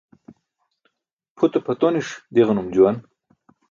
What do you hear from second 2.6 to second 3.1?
juwan.